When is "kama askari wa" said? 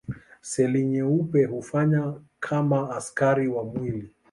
2.39-3.63